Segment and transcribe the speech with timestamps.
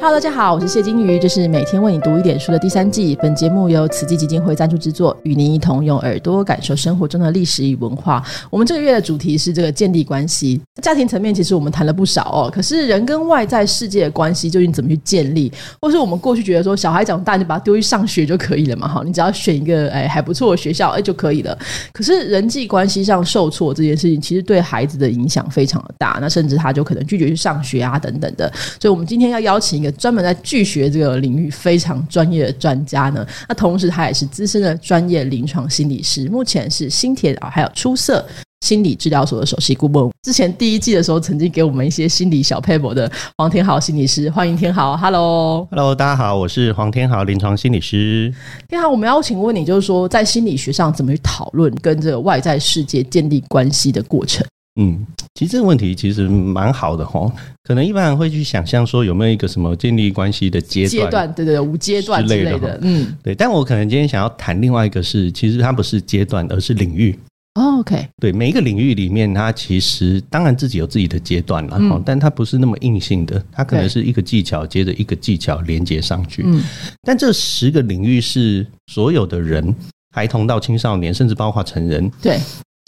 [0.00, 3.18] Hello，大家好，我是谢金鱼，这是每天为你读一点书的第三季。
[3.20, 8.22] 本节目由慈济基金会赞助制作，与您一同用耳朵感受生活中的历史与文化。
[8.48, 10.60] 我们这个月的主题是这个建立关系。
[10.80, 12.48] 家庭层面，其实我们谈了不少哦。
[12.48, 15.52] 可是人跟外在世界的关系究竟怎么去建立？
[15.80, 18.86] 或是我们过去觉得说，小孩长大就把他丢去上学就可以了嘛？
[18.86, 21.58] 哈，你只要选一个哎还不错的学校哎就可以了。
[21.92, 26.18] 可是人际关系上受挫这件事情，其实对孩子的影响非常的大。
[26.20, 28.48] 那甚至他就可能拒绝去上学啊等等的。
[28.80, 29.87] 所以，我们今天要邀请一个。
[29.92, 38.24] 专门在拒学这个领域非常专业的专家呢，那同时他也是资深的专业临床心理师，目前是新田啊还有出色
[38.62, 40.10] 心理治疗所的首席顾问。
[40.22, 48.34] 之前第一季的时候，曾经给我们一些心理小 paper 的黄天豪心理师，欢迎天豪，Hello，Hello，大家好，我是黄天豪临床心理师。
[48.68, 54.44] 天豪，我们要请问你，就是说在心理学上怎么去讨论跟这个外在世界建立关系的过程？
[54.80, 57.30] 嗯，其实这个问题其实蛮好的哈，
[57.64, 63.34] 可能一般人会去想象说有没有一个什么建立关系的阶段，阶段对对，无阶段之类的，嗯，对。
[63.34, 67.18] 但我可能今天想要谈另外一个是，其实它不是阶段，而是领域。
[67.54, 76.44] OK，对，每一个领域里面，它其实当然自己有自己的阶段了，但它不是那么硬性的，它可能是一个技巧接着一个技巧连接上去。
[76.46, 76.62] 嗯，
[77.02, 79.74] 但这十个领域是所有的人，
[80.14, 82.38] 孩童到青少年，甚至包括成人，对。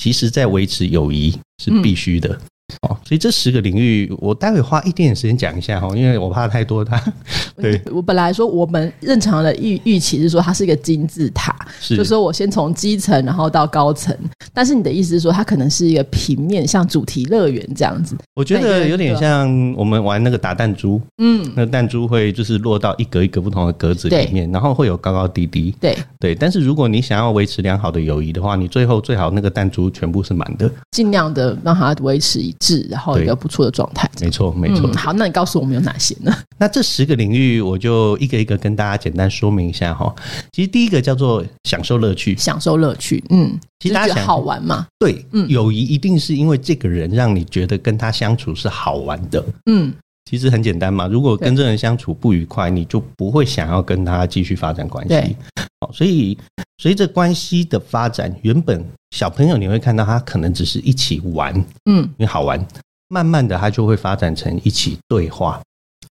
[0.01, 2.41] 其实，在维持友谊是必须的。
[2.83, 6.85] 哦，所以这十个领域，我待会花一点点时间讲一下哈，因为我怕太多。
[6.85, 7.01] 它
[7.61, 11.55] 对我本来说，我们正常的预预期是说，它是一个金字塔，
[11.89, 14.17] 就说我先从基层，然后到高层。
[14.53, 18.17] 但是你的意思是说，它可能是一个平面，像主题乐园这样子。
[18.35, 25.75] 我觉得有点像我们玩那个打弹珠，嗯，那弹珠会就是落到一格一格不同的格子里面，然后会有高高低低。
[25.81, 32.65] 对对，但是如果你想要维持良好的友谊的话，你最后最好那个弹珠全部是满的，尽量的让它维持一。
[32.65, 34.09] 是，然后一个不错的状态。
[34.21, 34.93] 没错，没错。
[34.93, 36.31] 好，那你告诉我们有哪些呢？
[36.59, 40.15] 那这十个领域，我就一个一个跟大家简单说明一下哈。
[40.53, 43.25] 其实第一个叫做享受乐趣，享受乐趣。
[43.31, 44.87] 嗯，其实大家好玩嘛。
[44.99, 49.43] 对，嗯，友谊一定是因为这个人让你觉得跟他相处是好玩的。
[49.65, 49.91] 嗯，
[50.31, 51.07] 其实很简单嘛。
[51.07, 55.37] 如果跟这人相处不愉快，你就不会想要跟他继续发展关系。
[55.81, 56.37] 好，所以
[56.77, 61.55] 随着关系的发展，原本小朋友你会看到他可能只是一起玩，
[61.87, 62.63] 嗯，因为好玩，
[63.09, 65.63] 慢慢的他就会发展成一起对话，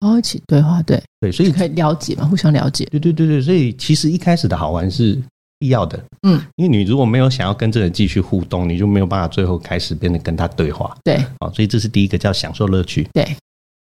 [0.01, 5.19] 哦，一起对话，对对，所以可以了解嘛，互相了解，对对对对，所以其实一开始的好玩是
[5.57, 13.35] 必要的，嗯，因为你如果没有想要跟这个人继续互动，你就没有办法最后开始变得跟他对话，对，好，所以这是第一个叫享受乐趣，对，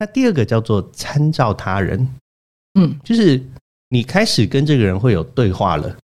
[0.00, 2.08] 那第二个叫做参照他人，
[2.74, 3.40] 嗯，就是。
[3.90, 5.96] 你开始跟这个人会有对话了，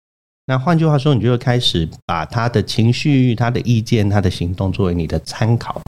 [0.46, 5.80] 那换句话说，你就会开始把他的情绪、他的意见、他的行动作为你的参考。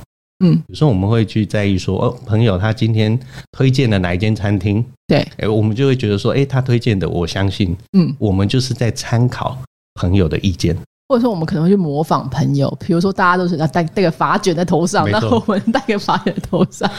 [0.44, 3.18] 嗯，有时候我们会去在意说，哦，朋友他今天
[3.52, 4.84] 推荐了哪一间餐厅？
[5.06, 7.74] 对，哎，我们就会觉得说，哎，他推荐的，我相信。
[7.92, 9.58] 嗯，我们就是在参考
[9.94, 10.76] 朋友的意见。
[11.08, 16.90] 或者说，我们可能会去模仿朋友，比如说，大家都是要戴戴个发卷在头上，那我们戴个发卷在头上，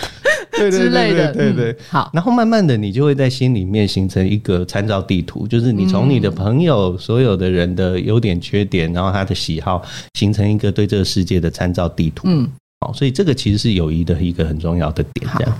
[0.51, 1.78] 对对对，对对。
[1.90, 12.28] 好，然后慢慢的，你就会在心里面形成一个参照地图，就是你从你的朋友所有的人的优点、缺点，然后他的喜好，形成一个对这个世界的参照地图。
[12.29, 15.29] 嗯，好，所以这个其实是友谊的一个很重要的点。
[15.38, 15.59] 这样，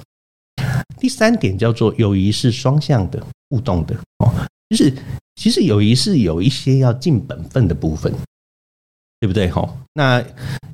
[0.98, 3.94] 第三点叫做友谊是双向的、互动的。
[4.20, 4.32] 哦，
[4.70, 4.94] 就是
[5.36, 8.10] 其实友谊是有一些要尽本分的部分。
[9.20, 9.50] 对不对？
[9.50, 10.24] 哈，那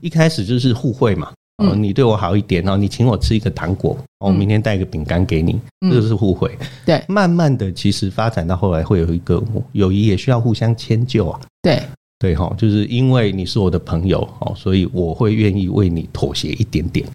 [0.02, 1.32] 一开始就是互惠嘛。
[1.58, 6.52] 哦，你对我好一点哦，你请我吃一个糖果，我明天带一个饼干给你，这就是互惠。
[6.84, 9.42] 对，慢慢的，其实发展到后来会有一个
[9.74, 11.40] 友谊也需要互相迁就啊。
[11.62, 11.80] 对，
[12.18, 17.08] 对，哈，就是因为你是我的朋友哦，所以我会愿意为你妥协一点点。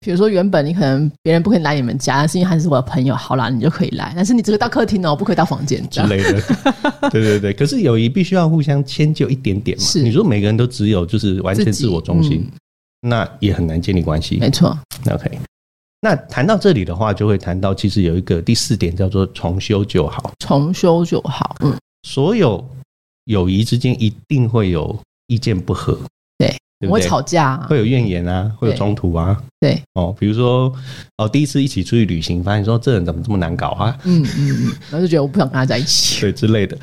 [0.00, 4.12] 比如说，原本你可能别人不可以来你们家，但是因为他是我的朋友，好啦，你就可以来。
[4.14, 6.40] 但是你只可以到客厅哦，不可以到房间之类的。
[7.10, 9.82] 对对对，可是友谊必须要互相迁就一点点嘛。
[9.82, 12.48] 是，你说每个人都只有就是完全自我中心，
[13.00, 14.36] 那也很难建立关系。
[14.36, 14.78] 没错。
[15.10, 15.36] OK，
[16.00, 20.32] 那谈到这里的话，就会谈到其实有一个第四点叫做重修就好。
[20.38, 21.56] 重修就好。
[21.58, 22.64] 嗯，所有
[23.24, 24.96] 友谊之间一定会有
[25.26, 25.98] 意见不合。
[26.86, 29.36] 会吵架，会有怨言啊，会有冲突啊。
[29.60, 30.72] 对哦，比如说
[31.16, 33.98] 哦，第一次一起出去旅行，发现说这人怎么这么难搞啊？
[34.04, 36.78] 嗯嗯嗯， 然后就觉得我不想跟他在一起， 对之类的。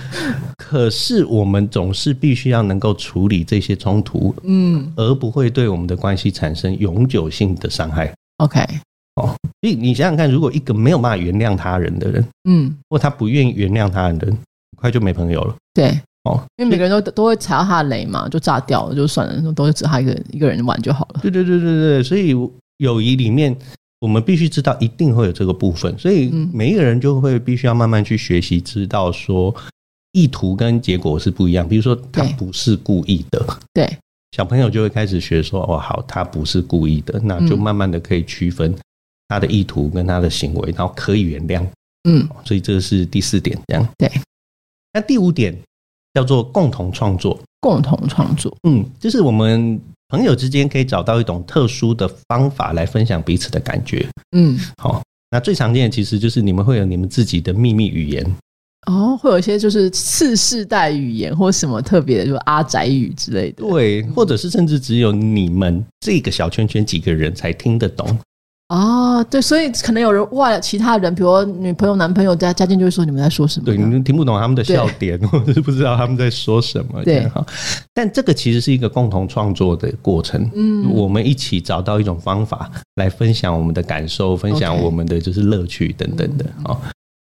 [0.58, 8.14] 可是我们总是必须要能够处理这些冲突，嗯，而不会对我们的关系产生永久性的伤害。
[8.40, 8.60] OK，
[9.16, 15.56] 哦，所以你想想看，如果一个没有办法原谅他人的人，嗯，或他不愿意原谅他人的人，很快就没朋友了。
[15.74, 15.98] 对。
[16.26, 21.20] 哦，因为每个人都都会踩到他的雷嘛，就炸掉了，就算了，都是只他一个一个人玩就好了。
[21.22, 22.36] 对对对对对，所以
[22.78, 23.56] 友谊里面，
[24.00, 29.56] 我们必须知道一定会有这个部分，所以每一个人就会必须要慢慢去学习，知道说
[30.14, 31.68] 意图跟结果是不一样。
[31.68, 33.98] 比如说他不是故意的，对
[34.32, 38.76] 小朋友就会开始学说哦，好，他不是故意的，那就慢慢的可以区分
[39.28, 41.66] 他的意图跟他的行为，然后可以原谅。
[42.10, 44.12] 嗯，所以这个是第四点，这样对。
[44.94, 45.58] 那第五点
[46.16, 49.80] 叫做共同创作，共同创作，嗯，就是我们。
[50.08, 54.08] 朋友之间可以找到一种特殊的方法来分享彼此的感觉。
[54.38, 55.02] 嗯，好，
[55.32, 58.24] 那最常见的其实就是你们会有你们自己的秘密语言。
[58.86, 63.68] 哦，会有一些就是次世代语言或什么特别的，就阿宅语之类的。
[63.68, 68.08] 对，或者是甚至只有你们这个小圈圈几个人才听得懂。
[68.70, 73.66] 哦，对，所以可能有人外其他人，比如女朋友、男朋友家家境就会说你们在说什么？
[73.66, 77.04] 对，你们听不懂他们的笑点，或者是不知道他们在说什么。
[77.04, 77.46] 对，哈。
[77.94, 80.50] 但这个其实是一个共同创作的过程。
[80.56, 86.46] 嗯，我们一起找到一种方法来分享我们的感受，分享我们的就是乐趣等等的。
[86.64, 86.78] 哦，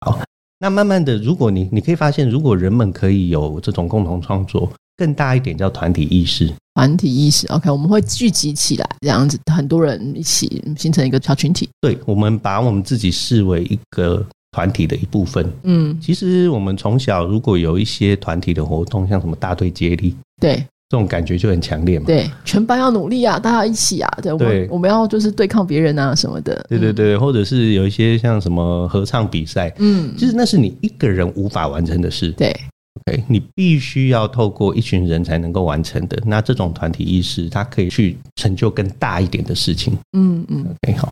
[0.05, 0.19] 好。
[0.59, 6.51] 那慢慢的，如果你你可以发现，如果人们可以有这种共同创作，更大一点叫团体意识。
[6.75, 11.69] 团体意识，OK，我们会聚集起来，这样子很多人一起形成一个小群体。
[11.81, 15.47] 对，我们把我们自己视为一个团体的一部分。
[15.63, 20.55] 嗯，其实我们从小如果有一些团体的活动，像什么大队接力，对，
[20.89, 22.07] 这种感觉就很强烈嘛。
[22.07, 26.65] 对，全班要努力啊，大家一起啊，对，我们我们要就是对抗别人啊什么的。
[26.67, 32.31] 对对对，或者是有一些像什么合唱比赛，嗯，就是那是你一个人无法完成的事。
[32.31, 32.51] 对。
[33.05, 36.21] OK，你必须要透过一群人才能够完成的。
[36.25, 39.97] 那这种团体意识，它可以去成就更大一点的事情。
[40.17, 41.09] 嗯嗯，OK，好。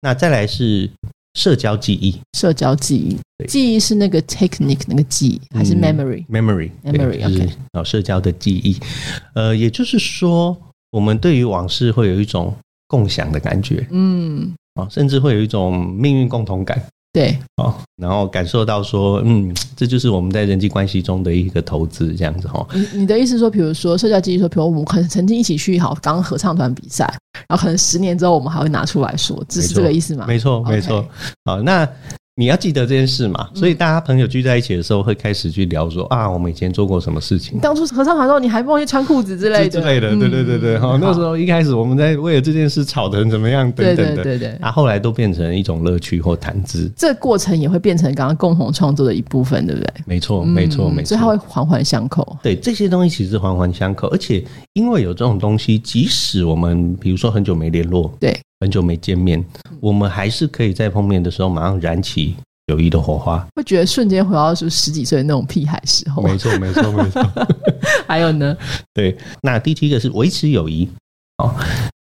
[0.00, 0.88] 那再来是
[1.34, 8.76] 社交记忆，社交记忆，记忆是那个 technique 那个记忆，还是 memory？memory，memory，就是哦，社交的记忆。
[9.34, 10.56] 呃，也就是说，
[10.90, 12.54] 我们对于往事会有一种
[12.86, 13.86] 共享的感觉。
[13.90, 16.80] 嗯，啊，甚至会有一种命运共同感。
[17.18, 22.64] 对，哦，然后感受到说，嗯，这就是我们在人际关系中的一个投资，这样子哈。
[22.72, 27.12] 你你的意思说，比如说社交记忆，说，比如我们可能曾经一起去好刚合唱团比赛，
[27.48, 30.26] 然后可能十年之后我们还会拿出来说，只是这个意思吗？
[30.28, 31.04] 没错，没错。
[31.44, 31.88] 好，那。
[32.38, 37.58] 你要记得这件事嘛，所以大家朋友聚在一起的时候，会开始去聊说啊，我们以前做过什么事情。
[37.58, 40.78] 当初合唱团的时候，你还忘记穿裤子之类的之类的，对对对对。
[40.78, 44.50] 好，那时候一开始我们在为了这件事吵成怎么样等等的，对对。
[44.60, 46.88] 啊，后来都变成一种乐趣或谈资。
[46.94, 49.92] 这过程也会变成刚刚共同创作的一部分，对不对？
[50.06, 51.08] 没错，没错，没错。
[51.08, 52.38] 所以它会环环相扣。
[52.40, 54.44] 对，这些东西其实环环相扣，而且
[54.74, 59.44] 因为有这种东西，即使我们比如说很久没联络，对，很久没见面，
[59.80, 62.36] 我们还是可以在碰面的时候马上燃起。
[62.68, 66.22] 友谊的火花，会觉得瞬间回到是十几岁那种屁孩时候。
[66.22, 67.22] 没错，没错，没错。
[68.06, 68.54] 还有呢？
[68.92, 70.86] 对，那第七个是维持友谊。
[71.38, 71.54] 哦，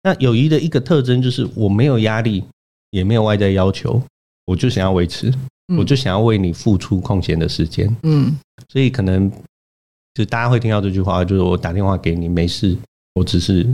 [0.03, 2.43] 那友谊的一个特征就是我没有压力，
[2.91, 4.03] 也没有外在要求，
[4.47, 5.33] 我就想要维持，
[5.79, 7.89] 我就想要为你付出空闲的时间。
[8.03, 8.37] 嗯，
[8.69, 9.31] 所以可能
[10.15, 12.77] 就大家会听到这句话，就是我打电话给你没事，
[13.15, 13.65] 我只是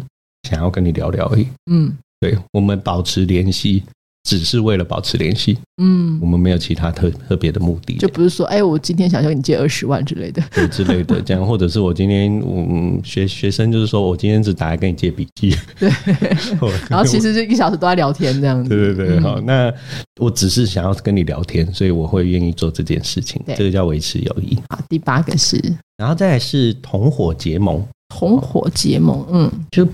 [0.42, 1.48] 想要跟你聊聊而已。
[1.70, 3.82] 嗯，对，我们保持联系。
[4.24, 15.90] 只是为了保持联系，嗯，我们没有其他特特别的目的，就不是说，哎，我今天想向你借二十万之类的，对之类的，这样，或者是我今天，嗯，学学生就是说我今天只打来跟你借笔记，对，
[16.88, 19.74] 然后其实就一小时都在聊天这样子，对对对，好，那
[20.20, 24.56] 我只是想要跟你聊天，所以我会愿意做这件事情，这个叫维持友谊。
[24.68, 25.60] 好，第八个是，
[25.96, 29.84] 然后再来是同伙结盟，同伙结盟，嗯，就。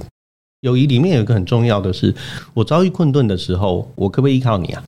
[0.60, 2.14] 友谊里面有一个很重要的是，
[2.54, 4.82] 我遭遇困顿的时候，我可不可以依靠你啊？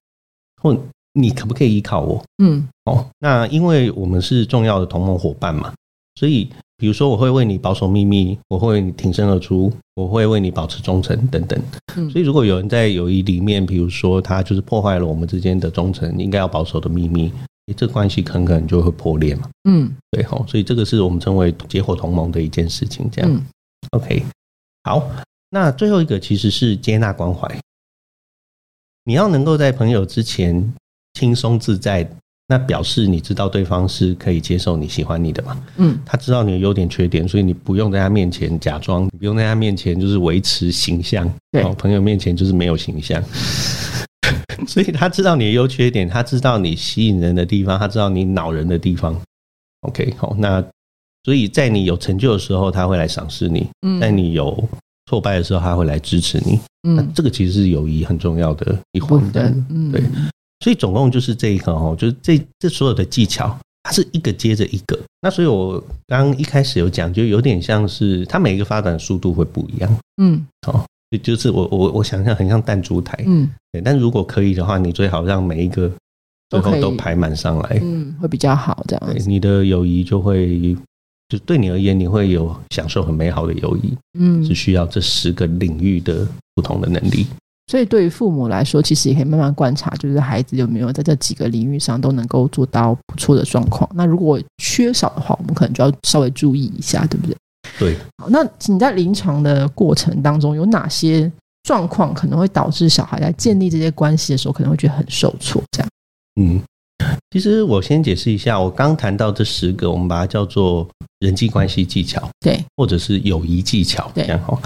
[0.61, 0.77] 或
[1.13, 2.23] 你可不可以依靠我？
[2.43, 5.73] 嗯，哦，那因为我们是重要的同盟伙伴嘛，
[6.15, 11.61] 所以比如说我会为你保守秘密，我会为你挺身而出，我会为你保持忠诚等等。
[11.97, 17.33] 嗯，所以如果有人在友谊里面，比如说他就是破坏了我们之间的忠诚，应该要保守的秘密，
[17.77, 19.49] 这关系很可能就会破裂嘛。
[19.69, 23.09] 嗯，对吼，所以这个是我们称为结伙同盟的一件事情。
[23.11, 23.47] 这样
[23.93, 24.23] ，OK，
[24.85, 25.09] 好。
[25.51, 27.49] 那最后一个其实是接纳关怀。
[29.05, 30.73] 你要能够在朋友之前
[31.15, 32.09] 轻松自在，
[32.47, 35.61] 那表示你知道对方是可以接受你喜欢你的嘛？
[35.77, 41.33] 嗯，他知道你的优点缺点，所以你不用在他面前假装，不用在他面前就是维持形象。
[41.51, 43.23] 对，朋友面前就是没有形象。
[44.69, 49.21] 所以他知道你的优缺点，他知道你吸引人的地方，他知道你恼人的地方。
[49.81, 50.63] OK，好，那
[51.25, 53.63] 所以在你有成就的时候，他会来赏识你；
[53.99, 54.69] 在你有
[55.11, 56.61] 挫败的时候，他会来支持你。
[56.87, 59.21] 嗯，这个其实是友谊很重要的一环。
[59.35, 60.01] 嗯，对。
[60.61, 64.97] 所以总共就是这一个哦，就是这这所有的技巧，它是一个接着一个。
[65.21, 69.99] 那所以我刚一开始有讲，就有点像是它每一个发展速度会不一样。
[70.23, 70.87] 嗯，好。
[71.11, 73.83] 就就是我我我想象很像弹珠台，嗯对。
[73.83, 75.91] 但如果可以的话，你最好让每一个
[76.51, 80.77] 最后都都排满上来，嗯，会比较好这样你的友谊就会，
[81.31, 87.27] 就对你而言，你会有享受很美好的友谊，嗯是需要这十个领域的不同的能力。
[87.71, 93.89] 所以对于父母来说，其实也可以慢慢观察，就是孩子有没有在这几个领域上都能够做到不错的状况。
[93.95, 97.37] 那如果缺少的话，我们可能就要稍微注意一下，对不对？
[97.79, 101.31] 对，好，那你在临床的过程当中，有哪些
[101.63, 105.63] 状况可能会导致小孩在建立这些关系的时候，可能会觉得很受挫？
[105.71, 105.89] 这样，
[106.41, 106.61] 嗯，
[107.31, 110.89] 其实我先解释一下，我刚谈到这十个，我们把它叫做
[111.21, 114.25] 人际关系技巧，对，或者是友谊技巧，对。
[114.25, 114.59] 这样哈。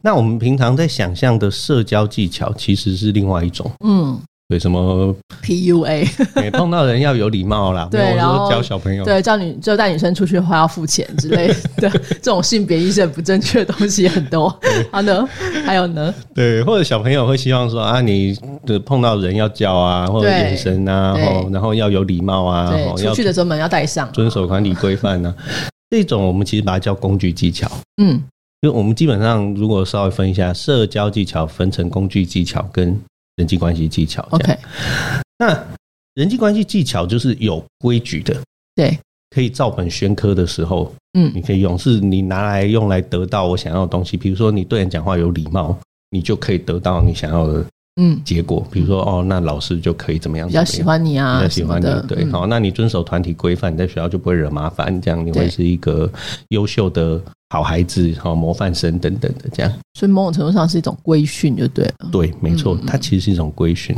[0.00, 6.06] 那我们平常在想象的社交技巧，其实是另外一种，嗯对什么？，PUA，
[6.42, 11.48] 你 碰到人要有礼貌啦，对然后教小朋友，对，叫女就带女生出去的话要付钱之类
[11.78, 11.88] 的，
[12.20, 14.54] 这种性别意识很不正确的东西很多。
[14.92, 15.26] 好呢，
[15.64, 18.36] 还有呢，对，或者小朋友会希望说啊，你
[18.66, 24.12] 的碰到人要叫啊，或者对眼神啊，对然后要有礼貌啊，对，哦要出去的时候门要带上。
[24.12, 25.34] 遵守管理规范呢。
[25.90, 27.70] 这种我们其实把它叫工具技巧。
[28.02, 28.22] 嗯
[28.62, 32.98] 因为我们基本上如果稍微分一下，社交技巧分成工具技巧跟
[33.36, 34.26] 人际关系技巧。
[34.30, 34.56] ，OK，
[35.38, 35.58] 那
[36.14, 38.36] 人际关系技巧就是有规矩的，
[38.76, 38.96] 对，
[39.30, 44.16] 可以照本宣科的时候，嗯你可以用，是你拿来用来得到我想要的东西。
[44.16, 45.76] 比如说你对人讲话有礼貌，
[46.10, 47.64] 你就可以得到你想要的
[47.96, 48.64] 嗯，结果。
[48.70, 50.46] 比如说哦，那老师就可以怎么样？
[50.46, 56.08] 比较喜欢你啊，比较喜欢你对，嗯好，那你遵守团体规范，你在学校就不会惹麻烦，这样你对会是一个
[56.50, 57.20] 优秀的
[57.54, 59.72] 好孩子，好模范生等等的这样。
[59.96, 62.10] 所以某种程度上是一种规训，就对了。
[62.10, 63.96] 对，没错它其实是一种规训。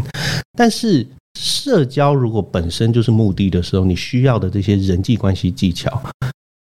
[0.58, 1.06] 但是
[1.40, 6.02] 社交如果本身就是目的的时候，你需要的这些人际关系技巧，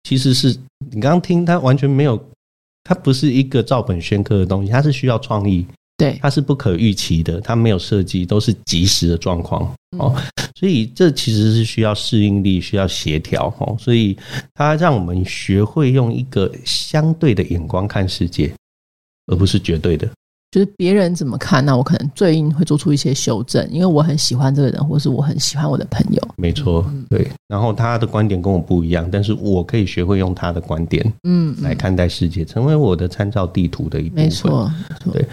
[0.01, 0.49] 其实是
[0.91, 2.19] 你刚刚听它完全没有，
[2.83, 5.63] 它不是一个照本宣科的东西，它是需要创意，
[5.99, 9.63] 对，它是不可预期的，它没有设计，都是及时的状况
[9.97, 10.15] 哦。
[10.15, 10.23] 嗯
[10.59, 13.77] 所以这其实是需要适应力，需要协调哦。
[13.79, 14.17] 所以
[14.53, 18.53] 它让我们学会用一个相对的眼光看世界，
[19.27, 20.09] 而不是绝对的。
[20.51, 26.21] 就是别人怎么看，那我可能最应会做出一些修正，因为我很喜欢这个人，或是我很喜欢我的朋友。
[26.37, 27.29] 没错，嗯对。
[27.47, 34.25] 然后他的观点跟我不一样，但是我可以学会用他的观点嗯，来看待世界，成为我的参照地图的一部分。
[34.25, 35.25] 没错，没错对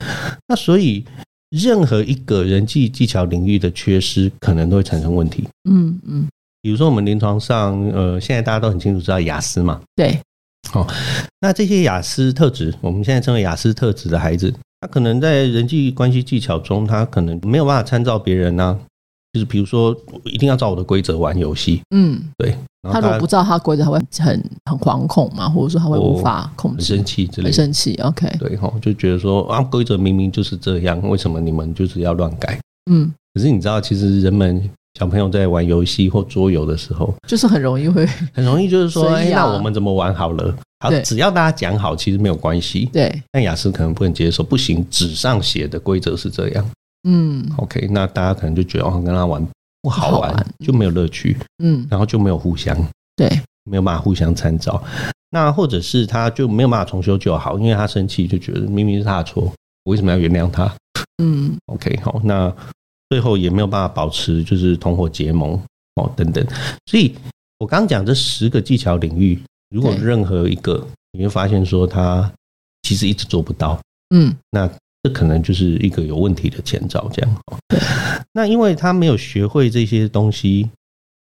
[0.47, 1.05] 那所以，
[1.51, 5.49] 任何一个人际技巧领域的缺失，可能都会产生问题。
[5.71, 6.27] 嗯嗯，
[6.61, 10.19] 比如说，我们临床上，呃，现在大家都很清楚知道雅思嘛，对，
[10.69, 10.87] 好
[11.41, 18.79] 那这些雅思特质，我们现在称为雅思特质的孩子，他可能在人际关系技巧中，他可能没有办法参照别人呐、
[19.33, 22.57] 就是比如说，我一定要照我的规则玩游戏，嗯，对。
[22.89, 27.97] 他如果不知道他规则，他会很很惶恐嘛，或者说他会无法控制很制生，气之类的，很生气。
[27.97, 32.61] OK，对哈，就觉得说啊，规则明明就是这样，为什么你们就是要乱改？
[32.89, 40.57] 嗯，可是你知道，其实人们小朋友在玩游戏或桌游的时候，就是很容易会 很容易就是说， 那我们怎么玩好了？
[40.81, 42.87] 好对，只要大家讲好，其实没有关系。
[42.93, 46.65] 对，但雅思可能不能接受，不行，纸上写的规则是这样。
[47.09, 49.47] 嗯 OK，那大家可能就觉得哦，跟他玩
[49.83, 52.77] 不好玩，好玩就没有乐趣，嗯，然后就没有互相，
[53.17, 53.29] 对，
[53.65, 54.83] 没有办法互相参照。
[55.31, 59.45] 那或者是他就没有办法重修就好，因为他生气就觉得明明是他的错，
[59.85, 60.71] 我为什么要原谅他
[61.23, 62.53] 嗯？OK，好，那
[63.09, 65.53] 最后也没有办法保持就是同伙结盟
[65.95, 66.45] 哦等等。
[66.87, 67.15] 所以
[67.59, 72.31] 我刚讲这十个技巧领域，如果任何一个你会发现说他
[72.83, 73.81] 其实一直做不到，
[74.15, 74.69] 嗯那
[75.03, 77.43] 这可能就是一个有问题的前兆，这样。
[77.47, 77.59] 哦
[78.33, 80.69] 那因为他没有学会这些东西，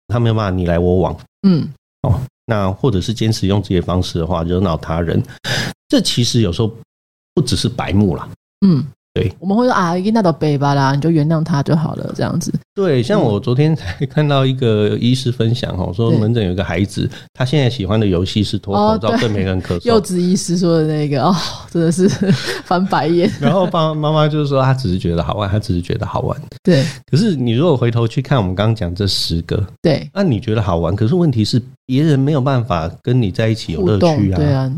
[0.07, 1.65] 他没有办法你来我往，嗯，
[2.01, 5.23] 哦那或者是坚持用这些方式的话，惹恼他人，
[5.87, 6.75] 这其实有时候
[7.33, 8.29] 不只是白目啦。
[8.65, 8.85] 嗯，
[9.15, 12.53] 对，我们会说啊，那都背吧啦，你就原谅他就好了，这样子。
[12.73, 16.19] 对，像我昨天才看到一个医师分享哦，说对。
[16.19, 19.19] 门诊有一个孩子，他现在喜欢的游戏是脱口罩哦对。
[19.21, 20.01] 对每个人咳柚嗽。
[20.01, 21.33] 子医师说的那个哦，
[21.71, 22.09] 真的是
[22.65, 23.31] 翻白眼。
[23.39, 26.37] 然后爸爸妈妈就是说，他只是觉得好玩，他只是觉得好玩。
[26.61, 26.83] 对。
[27.09, 34.73] 可是你如果回头去看我们刚刚讲这十个，对，那你觉得好玩，可是问题是别人没有办法跟你在一起有乐趣啊，对啊，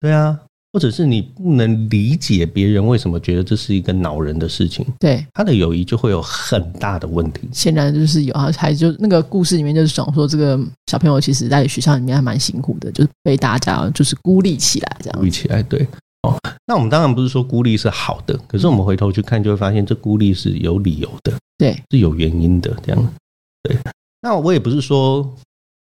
[0.00, 0.38] 对啊，
[0.72, 7.48] 或者是你不能理解别人为什么觉得这是一个恼人的事情，对，他的友谊就会有很大的问题。
[7.52, 15.18] 显然就是有啊，还就那个故事里面就是讲说，这个小朋友其实在学校里面还蛮辛苦的，就是被大家就是孤立起来这样。
[15.18, 15.86] 孤立起来，对
[16.22, 16.38] 哦。
[16.66, 22.74] 那我们当然不是说孤立是好的，可是我们回头去看，就会发现这孤立是有理由的，对，是有原因的。
[22.82, 23.14] 这样，
[23.62, 23.76] 对。
[24.22, 25.28] 那我也不是说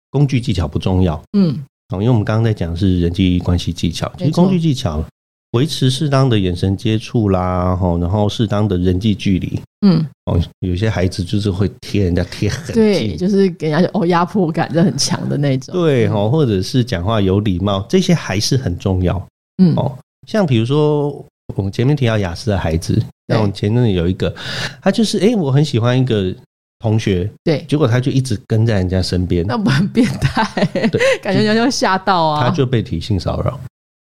[0.10, 5.04] 工具技巧不重要，嗯，哦，因为我们刚刚在讲是人际关系技巧，其实工具技巧
[5.52, 9.60] 维持适当的眼神接触啦，吼，然后适当的人际距离。
[9.86, 15.74] 嗯，哦，有些孩子就是会贴人家贴很对，近，就是给人家哦压迫感就很强的那种。
[15.74, 19.22] 对，哦，或者是讲话有礼貌，这些还是很重要。
[19.58, 19.92] 嗯，哦，
[20.28, 21.10] 像比如说
[21.56, 22.94] 我们前面提到雅思的孩子，
[23.28, 24.34] 对像我前阵子有一个，
[24.82, 26.34] 他就是哎、诶我很喜欢一个
[26.82, 30.44] 同学，对，结果他就一直跟在人家身边，那不很变态？
[31.22, 32.44] 感觉人家就吓到啊。
[32.44, 33.60] 他就被提性骚扰，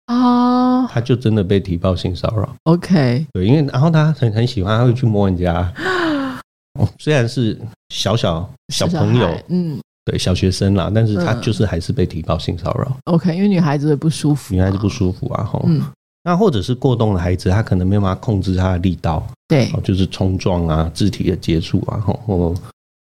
[0.08, 2.54] 啊他就真的被提报性骚扰。
[2.64, 5.72] ，OK，对，因为然后他很很喜欢，他会去摸人家。
[6.80, 7.58] 哦，虽然是
[7.90, 15.64] 小小小朋友，孩嗯对小学生啦，但是他嗯就是还是被提报性骚扰，，OK，因为女孩子会不舒服，女孩子不舒服啊，吼。
[15.68, 15.82] 嗯，
[16.24, 22.56] 那或者是过动的孩子，他可能没有办法控制他的力道，对哦，就是冲撞啊、肢体的接触啊，吼或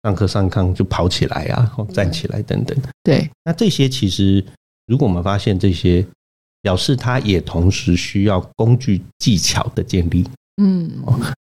[0.03, 2.77] 上课上课就跑起来啊、或站起来等等。
[3.03, 4.43] 对，那这些其实，
[4.85, 6.05] 如果我们发现这些，
[6.61, 10.27] 表示他也同时需要工具技巧的建立。
[10.61, 10.91] 嗯，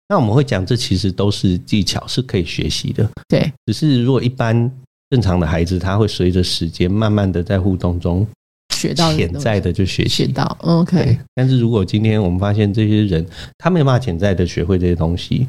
[0.09, 3.09] 那我们会讲，这其实都是技巧，是可以学习的。
[3.27, 4.71] 对，只是如果一般
[5.11, 8.27] 正常的孩子，他会随着时间慢慢的在互动中
[8.85, 10.27] 学到潜在的就学习。
[10.27, 13.27] 学到，OK，，但是如果今天我们发现这些人
[13.57, 15.47] 他没有办法潜在的学会这些东西，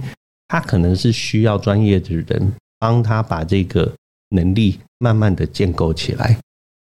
[0.47, 3.91] 他可能是需要专业的人帮他把这个
[4.29, 6.37] 能力慢慢的建构起来。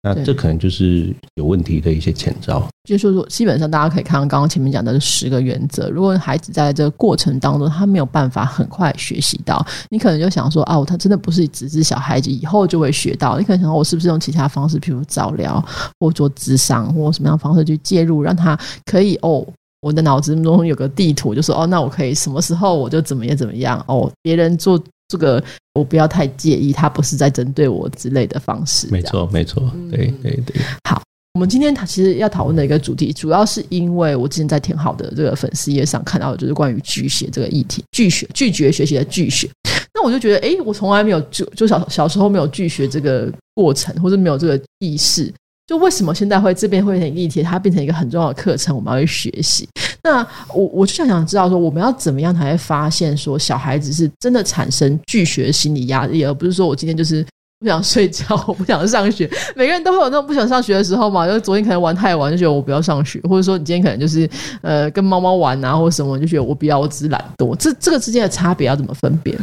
[0.07, 2.67] 那对这可能就是有问题的一些前兆。
[2.89, 5.91] 就是说，基本上大家可以看到刚刚前面讲的十个原则。
[5.91, 13.37] 如果孩子在这个过程当中，他没有办法很快学习到，你可能就想说，哦，他真的不是只是小孩子，以后就会学到。
[13.39, 15.61] 你可能想，我是不是用其他方式，譬如早疗
[15.99, 19.45] 或做智商，或什么样的方式去介入，让他可以哦。
[19.83, 25.43] 我的脑子中有个地图，就说哦，那我可以什么时候我就怎么样怎么样哦，别人做这个
[25.75, 28.89] 我不要太介意，他不是在针对我之类的方式。
[28.91, 30.57] 没错，没错，对对对
[30.89, 31.01] 好，
[31.35, 39.49] 我们今天其实要讨论的一个主题，主要是因为我之前在挺好的这个粉丝页上看到的，就是关于拒学这个议题，拒学拒绝学习的拒学。
[39.95, 45.33] 那我就觉得，诶，我从来没有就就小小时候没有拒学这个过程，或者没有这个意识。
[45.67, 49.69] 就为什么现在会这边会成议题，它变成一个很重要的课程，我们要去学习。
[50.07, 57.27] 那我我就想想知道说，我们要怎么样才会发现说小孩子是真的产生拒学心理压力，而不是说我今天就是
[57.59, 59.29] 不想睡觉， 我不想上学。
[59.57, 64.31] 每个人都会有那种不想上学的时候嘛，就是昨天可能玩太晚，就觉得我不要上学，或者说你今天可能就是
[64.63, 67.57] 呃跟猫猫玩啊，或者什么，就觉得我不要，我只是懒惰。
[67.57, 69.37] 这这个之间的差别要怎么分辨？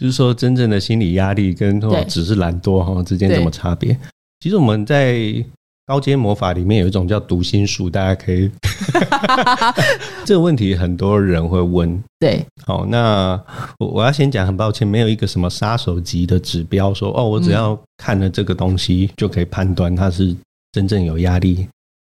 [0.00, 3.96] 就是说真正的心理压力跟对只是懒惰哈之间怎么差别？
[4.40, 5.44] 其实我们在
[5.88, 8.50] 高阶魔法里面有一种叫读心术，大家可以
[10.26, 11.98] 这个问题很多人会问。
[12.18, 13.40] 对，好，那
[13.78, 20.36] 我我要先讲，很抱歉，没有一个什么杀手级的指标说，哦，我只要看了这个东西就可以判断它是
[20.72, 21.66] 真正有压力，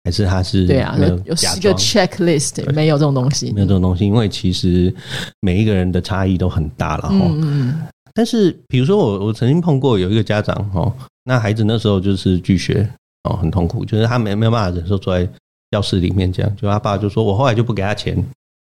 [0.05, 4.91] 还是它是对啊，没有假十个 checklist，对没有这种东西，没有这种东西，因为其实
[5.39, 7.11] 每一个人的差异都很大了哈。
[7.11, 10.91] 嗯嗯嗯，但是比如说我我曾经碰过有一个家长哈，
[11.23, 12.89] 那孩子那时候就是拒学
[13.27, 15.29] 哦，很痛苦，就是他没没有办法忍受坐在
[15.71, 18.17] 教室里面这样，就他爸就说我后来就不给他钱，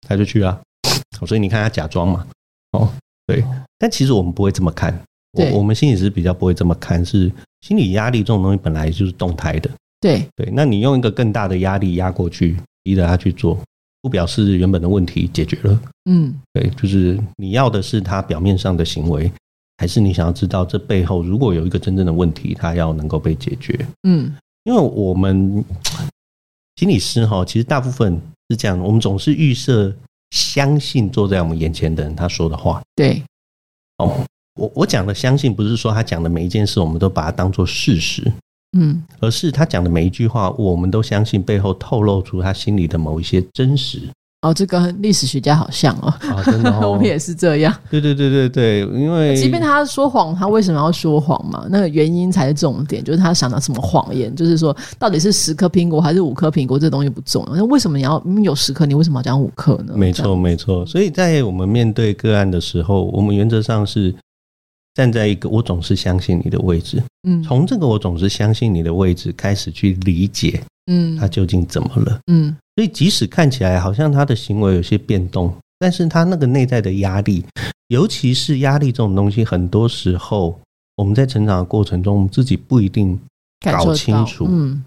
[0.07, 0.51] 他就去了，
[1.19, 2.27] 哦所以你看他假装嘛，
[2.73, 2.89] 哦
[3.25, 3.43] 对，
[3.79, 4.93] 但其实我们不会这么看，
[5.33, 5.51] 我对。
[5.53, 9.69] 我们心理师比较不会这么看，是心理压力这种东西本来就是动态的，
[9.99, 10.25] 对。
[10.35, 13.57] 对，那你用一个更大的压力压过去，逼着他去做，
[14.01, 15.81] 不表示原本的问题解决了。
[16.05, 16.33] 嗯。
[16.53, 19.31] 对，就是你要的是他表面上的行为，
[19.77, 23.87] 还是你想要知道这背后如果有一个真正的问题，他要能够被解决？
[24.03, 25.63] 嗯因为我们
[26.75, 28.19] 心理师哈，其实大部分
[28.49, 29.93] 是这样的，我们总是预设
[30.31, 32.81] 相信坐在我们眼前的人他说的话。
[32.95, 33.23] 对
[33.97, 38.31] 哦，我我讲的相信，不是说他讲的每一件事我们都把它当做事实，
[38.77, 44.09] 嗯而是他讲的每一句话，我们都相信背后透露出他心里的某一些真实
[44.41, 47.71] 哦，这跟历史学家好像哦，啊，真的、哦， 我们也是这样。
[47.91, 51.67] 对对对对对，因为即便他说谎，他为什么要说谎嘛？
[51.69, 57.55] 那个原因才是重点，就是他想到什么谎言，就是说到底是十颗苹果还是五颗苹果，这东西不重要。
[57.55, 59.93] 那为什么你要明明有十颗，你为什么要讲五颗呢？
[59.95, 60.83] 没错，没错。
[60.87, 64.11] 所以在我们面对个案的时候，我们原则上是
[64.95, 70.59] 站在一个我总是相信你的位置，嗯从这个我总是相信你的位置开始去理解
[70.91, 72.19] 嗯他究竟怎么了。
[72.27, 77.45] 嗯所以即使看起来好像他的行为有些变动，但是他那个内在的压力，
[77.87, 80.59] 尤其是压力这种东西，很多时候
[80.97, 83.17] 我们在成长的过程中，我们自己不一定
[83.63, 84.45] 搞清楚。
[84.49, 84.83] 嗯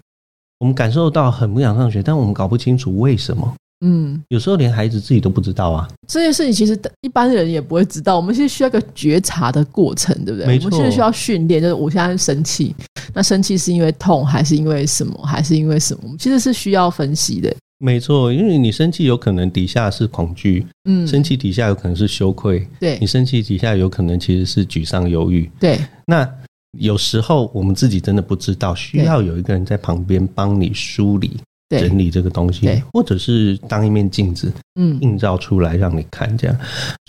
[0.59, 3.53] 我们感受到很不想上学，但我们搞不清楚为什么。
[3.81, 5.87] 嗯，有时候连孩子自己都不知道啊。
[6.07, 10.47] 这件事情其实一般人也不会知道，我们是需要一个觉察的过程，对不对？
[10.47, 12.75] 没错我们现在需要训练，就是我现在生气，
[13.13, 16.01] 那生气是因为痛，还是因为什么，还是因为什么？
[16.03, 17.53] 我们其实是需要分析的。
[17.77, 25.77] 没错，因为你生气有可能底下是恐惧，嗯，生气底下有可能是羞愧，对你生气底下有可能其实是沮丧、忧郁，对。
[26.05, 26.27] 那
[26.79, 31.37] 有时候我们自己真的不知道，需要有一个人在旁边帮你梳理。
[31.69, 36.55] 整理这个东西，或者是当一面镜子，嗯，映照出来让你看，这样。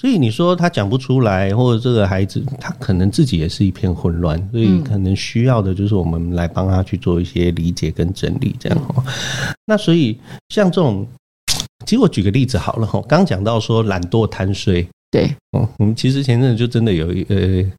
[0.01, 9.05] 所以你说他讲不出来，或者这个孩子他可能自己也是一片混乱，所以可能需要的就是我们来帮他去做一些理解跟整理，这样哦。
[9.67, 11.07] 那所以像这种，
[11.85, 17.71] 其实我举个例子好了哈，刚讲到说懒惰贪睡，对，哦，我们其实前阵子就真的有一呃。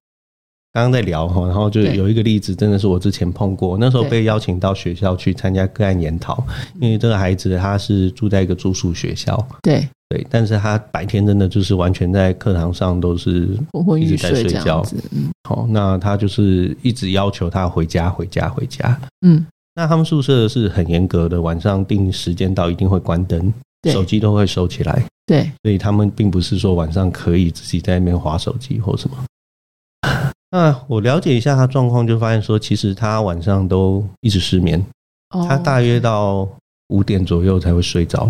[0.73, 3.77] 刚刚在聊哈，然后就有一个例子，真的是我之前碰过。
[3.77, 6.43] 那时候被邀请到学校去参加个案研讨，
[6.80, 9.88] 因为这个孩子他是住在一个住宿学校，对。
[10.10, 13.49] 对，但是他白天真的就是完全在课堂上都是
[13.99, 23.53] 一直在睡觉，嗯，好，那他就是一直要求他回家，回家，回家，嗯，那他们宿舍是很严格的，晚上定时间到一定会关灯，
[23.91, 29.17] 手机都会收起来，对，所以他们并不是说晚上可以自己在那边划手机或什么。
[30.49, 34.81] 那我了解一下他状况，就发现说，其实他晚上都一直失眠，
[35.29, 36.47] 他大约到
[36.88, 38.23] 五点左右才会睡着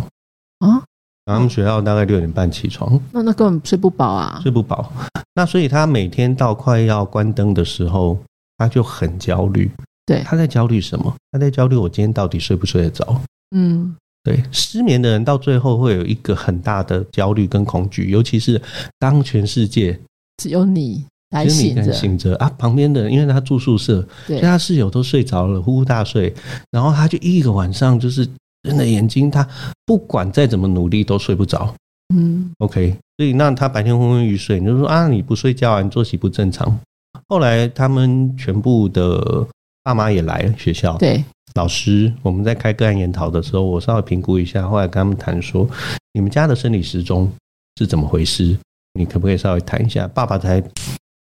[0.59, 0.83] 啊。
[1.25, 4.91] 他们学校大概六点半起床，那那根本睡不饱啊，睡不饱。
[5.35, 8.17] 那所以他每天到快要关灯的时候，
[8.57, 9.69] 他就很焦虑。
[10.05, 11.13] 对，他在焦虑什么？
[11.31, 13.21] 他在焦虑我今天到底睡不睡得着？
[13.55, 18.59] 嗯，对，失眠的人到最后会有一个很大的焦虑跟恐惧，尤其是
[18.97, 19.99] 当全世界
[20.37, 21.05] 只有你。
[21.29, 26.33] 其实你醒着啊，旁边的人因为他住宿舍，所以他室友都睡着了，呼呼大睡，
[26.71, 28.25] 然后他就一个晚上就是
[28.63, 29.45] 睁着眼睛，他
[29.85, 31.73] 不管再怎么努力都睡不着。
[32.15, 36.79] 嗯，OK，所以那他白天昏昏欲睡，你就说啊，你不睡觉啊，你作息不正常。
[37.27, 39.45] 后来他们全部的
[39.83, 41.21] 爸妈也来学校，对，
[41.55, 45.67] 老师我们在开个案研讨的时候，我稍微评估一下，后来跟他们谈说，
[46.13, 47.29] 你们家的生理时钟
[47.77, 48.57] 是怎么回事？
[48.93, 50.07] 你可不可以稍微谈一下？
[50.07, 50.63] 爸爸才。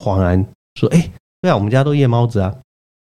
[0.06, 1.10] 恍然说：“哎，
[1.42, 2.54] 对啊，我们家都夜猫子啊。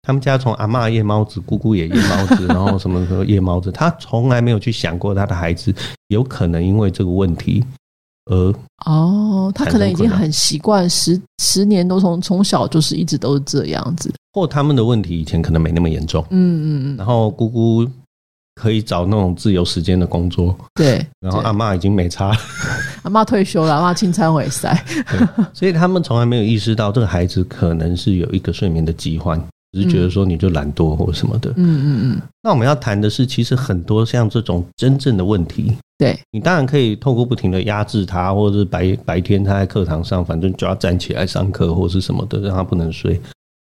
[0.01, 3.71] 他们家从阿妈夜猫子，姑姑也夜猫子，然后什么时候夜猫子？
[3.71, 5.75] 他从来没有去想过他的孩子
[6.07, 7.63] 有可能因为这个问题
[8.25, 8.53] 而
[8.85, 16.25] 哦，他可能已经很习惯十十年都从从小就是一直都是这样子，或他们的问题以前可能没那么严重。
[16.29, 17.87] 嗯嗯嗯，然后姑姑。”
[18.59, 21.05] 可以找那种自由时间的工作，对。
[21.21, 22.35] 然后阿妈已经没差，
[23.03, 24.75] 阿妈退休了，阿妈清餐会塞。
[25.53, 29.41] 所以他们从来没有意识到这个孩子可能是有一个睡眠的疾患，
[29.71, 31.51] 只是觉得说你就懒惰或什么的。
[31.51, 32.21] 嗯嗯嗯。
[32.43, 43.17] 那我们要谈的是，其实很多像这种真正的问题，对你当然可以透过不停的压制他，或者是白白天他在课堂上，反正就要站起来上课或是什么的，让他不能睡。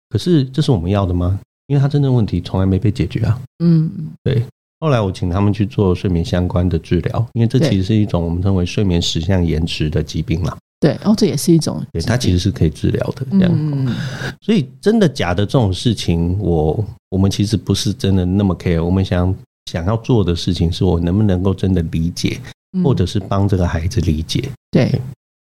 [0.10, 1.38] 可是这是我们要的吗？
[1.68, 3.40] 因为他真正问题从来没被解决啊。
[3.64, 3.92] 嗯，
[4.24, 4.44] 对。
[4.80, 10.56] 后来我请他们去做睡眠相关的治疗，因为这其实是一种我们称为睡眠时相延迟的疾病嘛。
[10.80, 13.96] 对，然后这也是一种，对，它其实是可以治疗的这样。
[14.40, 18.82] 所以真的假的这种事情，我我们其实不是真的那么 care。
[18.82, 22.40] 我们想想要做的事情，是我能不能够真的理解，
[22.82, 24.50] 或者是帮这个孩子理解。
[24.72, 24.90] 对，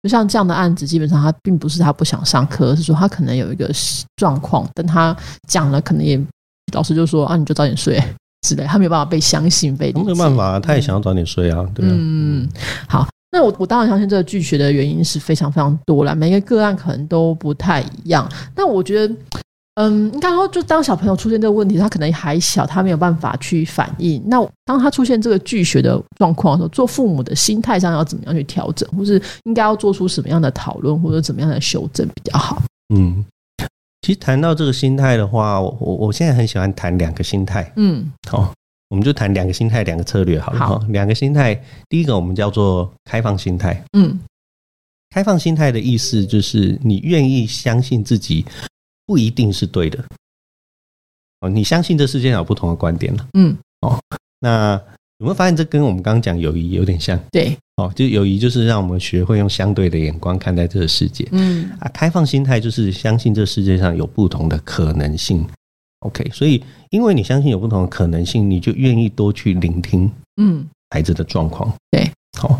[0.03, 3.71] 就像这样的案子，基本上他并不是他不想上课，而是说他可能有一个
[4.16, 5.16] 状况，但他
[5.47, 6.21] 讲了，可能也
[6.73, 8.03] 老师就说啊，你就早点睡。
[8.42, 12.48] 之类，他没有办法被相信，被没有办法，他也想要早点睡啊，对嗯，
[12.88, 18.26] 好，那我我当然相信这个拒绝的原因是非常非常多了，每个个案可能都不太一样。
[18.55, 19.14] 但我觉得，
[19.74, 24.22] 嗯，应该说，就当小朋友出现这个问题，他可能还小，他没有办法去反应。
[24.26, 32.61] 那当他出现这个拒绝的状况的时候，做父母的心态上要怎么样去调整，或是应该要做出什么样的讨论，或者怎么样的修正比较好？
[32.94, 33.24] 嗯。
[34.02, 37.72] 其实谈到这个心态的话，我我我现在很喜欢谈两个心态。
[37.76, 38.52] 嗯，好，
[38.88, 40.58] 我们就谈两个心态，两个策略好了。
[40.58, 41.54] 好，两个心态，
[41.88, 43.84] 第一个我们叫做开放心态。
[43.92, 44.18] 嗯，
[45.10, 48.44] 开放心态的意思就是你愿意相信自己
[49.06, 50.02] 不一定是对的。
[51.40, 53.28] 哦，你相信这世界上有不同的观点了。
[53.34, 54.00] 嗯，哦，
[54.40, 54.80] 那。
[55.20, 57.18] 有没有发现这跟我们刚刚讲友谊有点像？
[57.30, 61.28] 对，哦，就友谊就是让我们学会用相对的眼光看待这个世界。
[61.33, 65.46] 嗯啊，开放心态就是相信这世界上有不同的可能性。
[66.00, 70.11] OK，所以因为你相信有不同的可能性，你就愿意多去聆听。
[70.40, 71.70] 嗯，孩子的状况。
[71.90, 72.59] 对，好。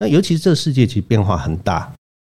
[0.00, 1.88] 那尤其是这个世界其实变化很大，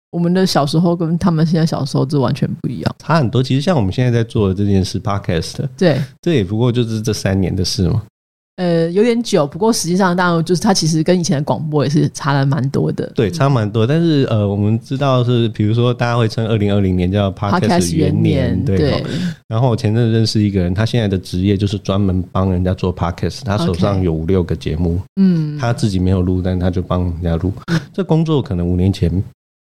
[0.09, 3.43] 我们的小时候跟他们现在小时候是完全不一样，差很多。
[3.43, 8.03] 其实像我们现在在做的这件事，Podcast，对，这也不过就是这三年的事嘛。
[8.59, 13.09] 呃有点久，不过实际上当然就是它其实跟以前的广播也是差了蛮多的。
[13.15, 13.87] 对，差蛮多。
[13.87, 19.01] 但是呃，我们知道是，比如说大家会称二零二零年叫 Podcast 元年，对。
[19.47, 27.53] 然后我前阵认识一个人，他现在的职业就是专门帮人家做 Podcast，他手上有五六个节目，嗯，他自己没有录，但他就帮人家录。
[27.93, 29.09] 这工作可能五年前。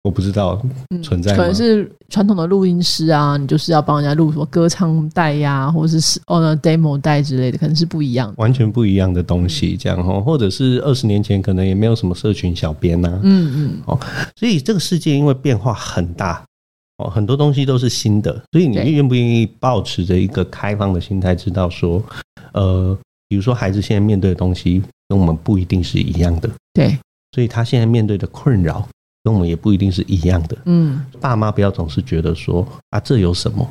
[0.03, 0.61] 我不知道
[1.03, 13.99] 存在，可能是传统的录音师啊，你就是要帮人家录什么歌唱带呀，或者是哦 demo 带之类的，可能是不一样，完全不一样的东西，这样哈，或者是二十年前可能也没有什么社群小编呐，嗯嗯，哦，
[14.37, 16.41] 所以这个世界因为变化很大，
[16.99, 22.01] 哦，很多东西都是新的，所以你愿不愿意保持着一个开放的心态，知道说，
[22.53, 26.97] 呃，比如说孩子现在面对的东西跟我们不一定是一样的，对，
[27.33, 28.87] 所以他现在面对的困扰。
[29.23, 30.57] 跟我们也不一定是一样的。
[30.65, 33.67] 嗯，爸妈不要总是觉得说啊，这有什么？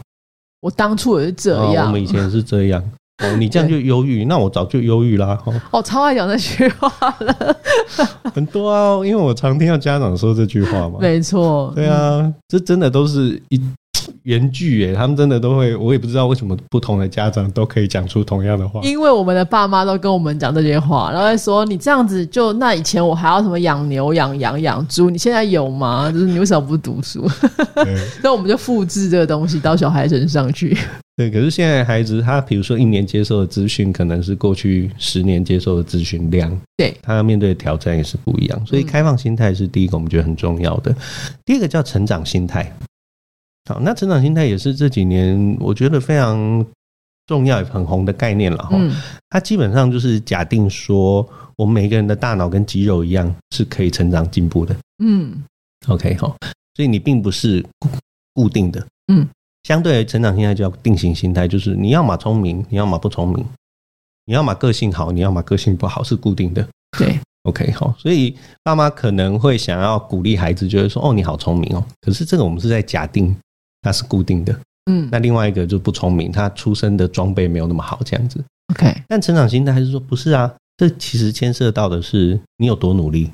[0.61, 2.83] 我当初也是这样，我们以前是这样。
[3.23, 5.37] 哦，你这样就忧郁，那我早就忧郁啦。
[5.73, 6.89] 哦，超爱讲这句话
[7.21, 7.57] 了。
[8.33, 10.99] 很多啊，因为我常听到家长说这句话嘛。
[11.01, 11.73] 没错。
[11.75, 13.61] 对啊，这真的都是一。
[14.29, 18.79] 原句哎，他们真的都会，我也不知道为什么不同的家长都可以讲出同样的话。
[18.83, 26.11] 因为我们的爸妈都跟我们讲这些话，然后说你这样子就那以前我还要什么养牛、养羊、养猪，你现在有吗？
[26.12, 27.27] 就是你为什么不读书？
[28.23, 30.77] 那 我们就复制这个东西到小孩身上去。
[31.17, 38.67] 对，可是现在孩子他比如说一年接受的资讯，可能是过去十年接受的资讯量，对他要面对的挑战也是不一样。
[38.67, 40.95] 所以开放心态是第一个，我们觉得很重要的。
[41.47, 42.71] 第二个叫成长心态。
[43.68, 46.64] 好，那成长心态也是这几年我觉得非常
[47.26, 48.78] 重要、很红的概念了哈。
[49.28, 54.74] 它基本上就是假定说，我们每个人的大脑跟肌肉一样，是可以成长进步的。
[55.04, 55.44] 嗯
[55.87, 56.35] ，OK 好，
[56.74, 57.62] 所以你并不是
[58.33, 58.85] 固定的。
[59.12, 59.28] 嗯，
[59.64, 63.44] 相对成长心态叫定型心态，就是你要么聪明，你要么不聪明，
[64.24, 66.66] 你要么个性好，你要么个性不好，是固定的。
[66.98, 71.85] 对，OK 好，所以爸妈可能会想要鼓励孩子，觉得说，哦，你好聪明哦。
[72.00, 73.37] 可是这个我们是在假定。
[73.83, 74.59] 它是固定的，
[74.91, 78.43] 嗯，那另外一个就不聪明，他出生的装备没有那么好，这样子
[78.75, 78.95] ，OK。
[79.09, 83.31] 但成长心态还是说不是啊，这其实牵涉到的是你有多努力，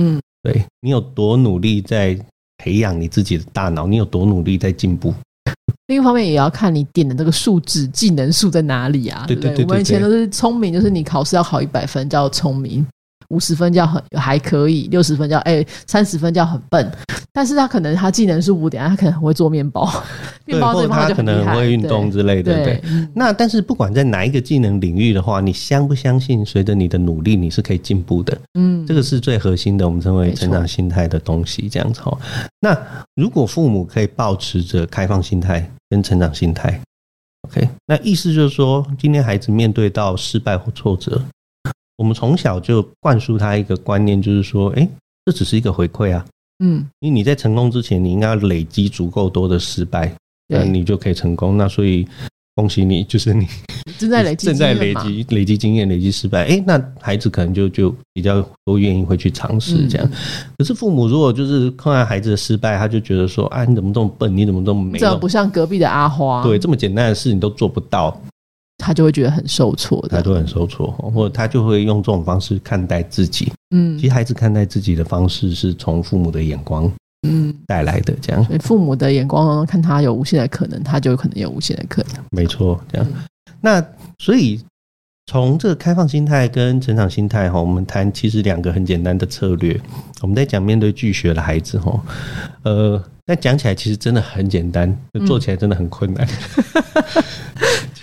[0.00, 2.18] 嗯，对你有多努力在
[2.56, 5.12] 培养你自己的大脑，你有多努力在进步。
[5.88, 9.64] 另一方面也要看你点的这个数字技能数在哪里啊，对对对。
[9.64, 12.86] 我们以前都是聪明，就是你考试要考一百分叫聪明。
[13.32, 16.92] 五十分叫很还可以，六十分叫哎，三十分叫很笨。
[17.34, 19.90] 但是他可能他技能是五点，他可能会做面包，
[20.44, 22.52] 面包这方他可能会运动之类的。
[22.62, 22.82] 对，
[23.14, 28.38] 那但是不管在哪一个技能领域的话，你相不相信，随着你的努力，你是可以进步的。
[28.52, 31.70] 嗯，这个是最核心的，我们称为成长心态的东西。
[31.70, 32.18] 这样子哦。
[32.60, 32.76] 那
[33.16, 36.78] 如果父母可以保持着开放心态跟成长心态
[37.48, 41.22] ，OK，那意思就是说，今天孩子面对到失败或挫折。
[42.02, 44.88] 我们从小就灌输他一个观念，就是说，哎，
[45.24, 46.26] 这只是一个回馈啊，
[46.58, 50.12] 嗯，因为你在成功之前，你应该要累积足够多的失败，
[50.48, 51.56] 那你就可以成功。
[51.56, 52.04] 那所以
[52.56, 53.46] 恭喜你，就是你
[54.00, 56.44] 正在累积，正在累积累积经验，累积失败。
[56.46, 60.10] 哎，那孩子可能就就比较多愿意会去尝试这样。
[60.58, 64.36] 可是父母如果就是看到孩子的失败，他就觉得说，啊，你怎么这么笨？
[64.36, 64.98] 你怎么这么没？
[64.98, 68.20] 这不像隔壁的阿花，对，这么简单的事你都做不到。
[68.84, 73.52] 他就会觉得很受挫，他都很受挫，或者他就会用这种方式看待自己。
[73.70, 76.90] 嗯，其实孩子看待自己的方式是从父母的眼光，
[77.28, 78.44] 嗯带来的这样。
[78.44, 82.24] 所以父母的眼光看他有无限的可能，他就可能有无限的可能。
[82.32, 83.06] 没错，这样。
[83.60, 83.80] 那
[84.18, 84.60] 所以
[85.32, 89.80] 从这个开放心态跟成长心态哈，我们谈其实两个很简单的策略。
[90.20, 91.98] 我们在讲面对拒绝的孩子哈，
[92.64, 94.94] 呃，但讲起来其实真的很简单，
[95.26, 96.28] 做起来真的很困难。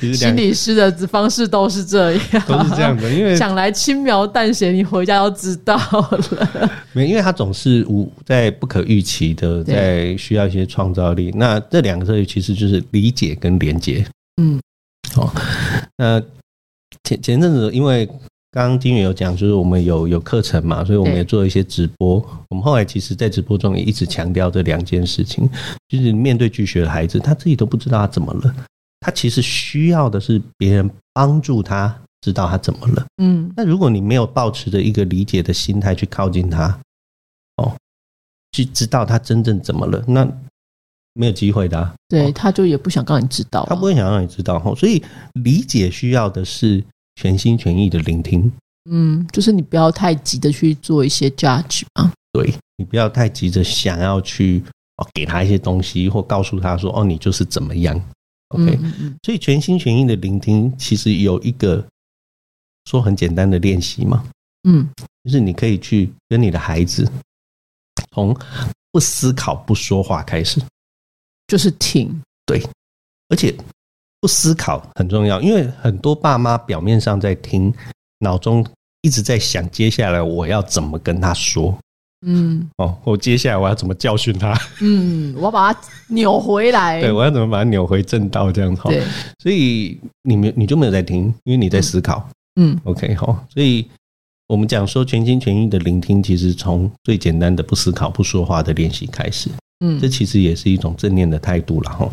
[0.02, 6.72] 心理师的方式都是这样，都是这样的，因为想来轻描淡写，你回家就知道了。
[6.94, 11.32] 没，因为他总是无在不可预期的，在需要一些创造力。
[11.36, 14.04] 那这两个策略其实就是理解跟连接。
[14.42, 14.60] 嗯，
[15.14, 15.32] 好。
[15.96, 16.20] 那
[17.04, 18.06] 前前阵子，因为
[18.52, 22.16] 刚刚金宇有讲，就是我们有有课程嘛，所以我们也做一些直播。
[22.50, 25.50] 我们后来其实，在直播中也一直强调这两件事情，
[25.88, 28.56] 就是面对拒绝的孩子，他自己都不知道他怎么了。
[29.00, 33.06] 他其实需要的是别人帮助他知道他怎么了。
[33.22, 36.78] 嗯，那如果你没有保持着一个理解的心态去靠近他，
[37.58, 37.74] 哦，
[38.52, 40.28] 去知道他真正怎么了，那
[41.20, 41.94] 没有机会的。
[42.08, 44.58] 对，他就也不想让你知道，他不会想让你知道。
[44.58, 45.04] 哈，所以
[45.34, 46.82] 理解需要的是
[47.16, 48.50] 全心全意的聆听。
[48.90, 52.10] 嗯，就是你不要太急的去做一些 judge 啊。
[52.32, 54.64] 对你不要太急着想要去
[54.96, 58.02] 哦给他一些东西，或告诉他说哦你就是怎么样。
[58.50, 58.80] OK，
[59.24, 61.86] 所以全心全意的聆听，其实有一个
[62.86, 64.24] 说很简单的练习嘛？
[64.64, 64.88] 嗯，
[65.26, 67.12] 就是你可以去跟你的孩子
[68.12, 68.36] 从
[68.92, 70.60] 不思考、不说话开始，
[71.50, 72.10] 就是听，
[72.46, 72.64] 对，
[73.28, 73.54] 而且
[74.22, 77.74] 不思考很重要，因为很多爸妈表面上在听，
[78.20, 78.66] 脑中
[79.02, 81.78] 一直在想接下来我要怎么跟他说。
[82.28, 84.54] 嗯哦，我接下来我要怎么教训他？
[84.82, 88.52] 嗯，我要把他扭回来，对我要怎么把他扭回正道？
[88.52, 89.02] 这样子，对，
[89.42, 92.30] 所以你没你就没有在听，因为你在思考。
[92.60, 93.88] 嗯，OK，好，所以
[94.48, 102.12] 我们讲说全心全意的聆听，其实从最简单的不思考、不说话的练习开始，嗯，这其实也是一种正念的态度了哈。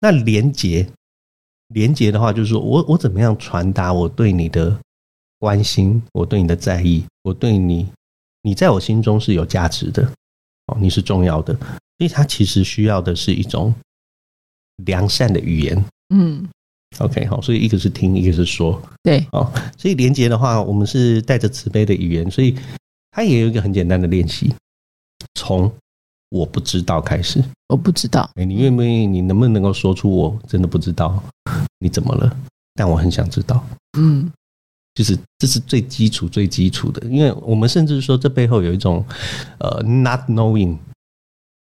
[0.00, 0.86] 那连接，
[1.68, 4.76] 连接的话，就是说我我怎么样传达我对你的
[5.38, 7.88] 关心，我对你的在意，我对你。
[8.44, 10.02] 你在我心中是有价值的，
[10.66, 13.72] 哦，你是重要的，所以他其实需要的是一种
[14.84, 15.84] 良善的语言。
[16.12, 16.48] 嗯
[16.98, 22.56] ，OK，好，所以一个是听，一个是说，对，哦，所以连接的话，我们是带着慈悲的语言，所以
[23.12, 24.52] 它也有一个很简单的练习，
[25.34, 25.72] 从
[26.32, 29.06] 我不知道开始，我不知道，哎，你愿不愿意？
[29.06, 31.22] 你能不能够说出我真的不知道
[31.78, 32.36] 你怎么了？
[32.74, 33.62] 但我很想知道，
[33.98, 34.30] 嗯。
[34.94, 39.02] 就是这是最基础、最基础的，因为我们甚至说这背后有一种
[39.58, 40.76] 呃，not knowing，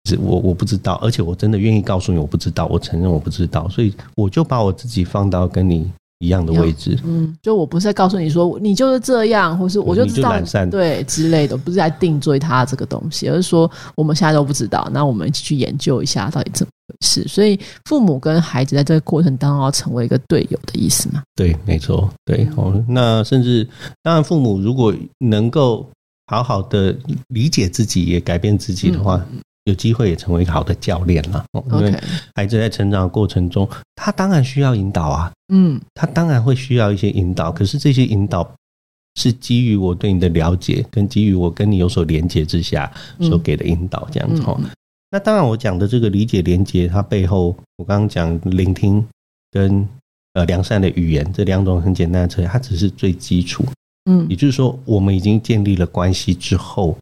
[0.06, 10.34] 是我我不知道，而且我真的愿意告诉你我不知道，我承认我不知道，所以我就把我自己放到跟你一样的位置，嗯，就我不是在告诉你说你就是这样，或是我就知道
[10.71, 16.71] 对之类的，不是在定罪他这个东西，而是说我们现在都不知道，那我们一起去研究一下到底怎么。
[16.88, 21.21] 回事，所以父母跟孩子在这个过程当中要成为一个队友的意思嘛？
[21.36, 22.82] 对，没错，对哦。
[22.88, 23.67] 那甚至
[24.01, 25.86] 当然，父母如果能够
[26.27, 26.95] 好好的
[27.27, 29.21] 理解自己，也改变自己的话，
[29.67, 31.43] 有机会也成为一个好的教练了。
[31.69, 31.93] 因为
[32.34, 37.51] 孩子在成长过程中，他当然需要引导啊，嗯，他当然会需要一些引导。
[37.51, 38.49] 可是这些引导
[39.15, 44.58] 是基于我对你的了解，跟基于我跟你有所连接之下所给的引导，这样子哦。
[45.12, 49.06] 那当然，我讲的这个理解连接，它背后我刚刚讲聆听
[49.51, 49.86] 跟
[50.34, 53.65] 呃良善的语言这两种很简单的词，它只是最基础。
[54.10, 56.97] 嗯，也就是说，我们已经建立了关系之后。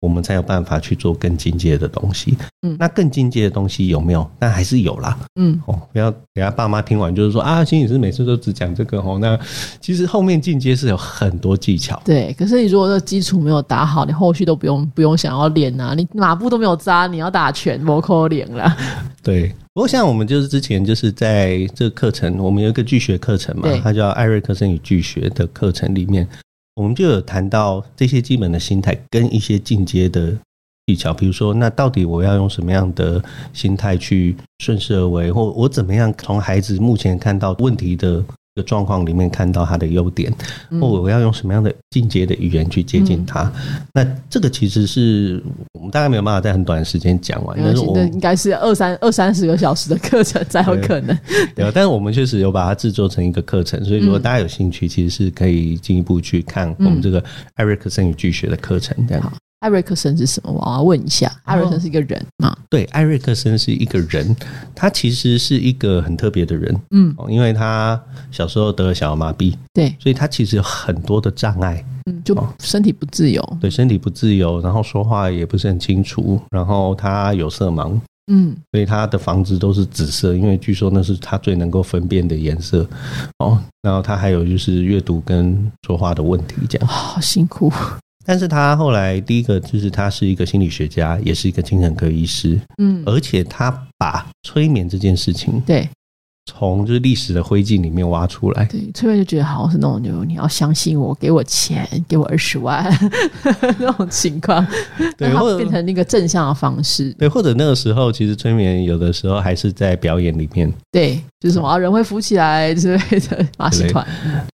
[0.00, 2.36] 我们才有办法去做更进阶的东西。
[2.62, 4.28] 嗯，那更进阶的东西有没有？
[4.38, 5.16] 那还是有啦。
[5.40, 9.18] 嗯，哦，不要等下爸妈听完就是说啊，心理师每次都只讲这个哦。
[9.20, 9.38] 那
[9.80, 12.00] 其实后面进阶是有很多技巧。
[12.04, 15.94] 对，可是你如果这基础没有打好，你后续都不用不用想要练啊。
[15.94, 18.76] 你马步都没有扎，你要打拳，摩可脸了。
[19.22, 26.28] 对，不过像我们就是之前就是在这个课程，我们有一个巨学课程嘛，它叫艾瑞克森与巨学的课程里面。
[26.76, 30.36] 我们就有谈到这些基本的心态跟一些进阶的
[30.86, 38.22] 技巧，比如说，那到底我要用什么样的心态去顺势而为，或我怎么样从孩子目前看到问题的。
[38.56, 40.32] 个状况里面看到他的优点，
[40.80, 43.52] 或我要用什么样的进阶的语言去接近他？
[43.92, 45.42] 那这个其实是
[45.74, 51.16] 我们大概没有办法在很短的时间讲完，但是我应该是二三二三十个小时的课程才有可能。
[51.54, 57.22] 对，但是我们确实有把它制作成一个课程，所以如果大家有兴趣，其实是可以进一步去看我们这个
[57.56, 59.32] 艾瑞克森语巨学的课程这样。
[59.66, 60.52] 艾瑞克森是什么？
[60.52, 62.56] 我要问一下，艾瑞克森是一个人吗？
[62.70, 64.34] 对，艾瑞克森是一个人，
[64.76, 66.80] 他其实是一个很特别的人。
[66.92, 68.00] 嗯，因为他
[68.30, 71.84] 小时候得了小儿麻痹，对，所以他其实有很多的障碍。
[72.08, 77.98] 嗯，就身体不自由，对，身体不自由，然后说话也不是很清楚，然后他有色盲。
[78.30, 82.86] 嗯，所以他的房子都是紫色，因为据说那是他最能够分辨的颜色。
[83.38, 87.72] 哦，然后他还有就是阅读跟说话的问题，这样好辛苦。
[88.26, 95.88] 但是他后来第一个就是他是一个心理学家，也是一个精神科医师，嗯，而且他把催眠这件事情，对，
[96.52, 102.84] 从就是历史的灰烬里面挖出来，对，催眠就觉得好像是那种就你要相信我，给我钱，给我二十万
[103.78, 104.66] 那种情况，
[105.16, 114.04] 对，或者变成那个正向的方式，对，或者那个时候其实催眠有的时候还是在表演里面，对，就是什么人会浮起来之类的 马戏团，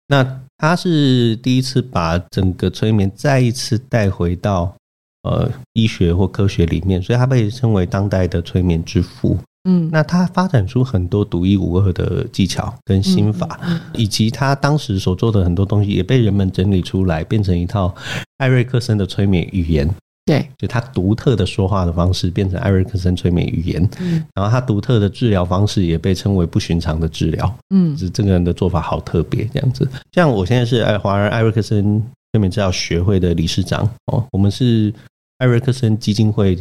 [0.08, 0.40] 那。
[0.60, 4.76] 他是第一次把整个催眠再一次带回到
[5.24, 9.38] 呃医学或科学里面，所以他被称为当代的催眠之父。
[9.64, 13.60] 嗯，那他发展出很多独一无二的技巧跟心法，
[13.94, 17.94] 以及他当时所做的很多东西，也被人们整理出来，变成一套
[18.38, 19.90] 艾瑞克森的催眠语言。
[20.30, 29.90] 对，就他独特的说话的方式变成艾瑞克森催眠语言，嗯，然后他独特的治疗方式也被称为不寻常的治疗，嗯，是这个人的做法好特别这样子。
[30.12, 32.00] 像我现在是艾华人艾瑞克森
[32.32, 34.94] 催眠治疗学会的理事长哦，我们是
[35.40, 36.56] 艾瑞克森基金会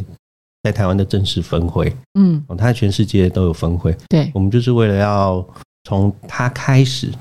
[0.63, 5.47] 在台湾的正式分会，嗯，哦，他在全世界都有分会，对，我们就是为了要
[5.83, 7.11] 从他开始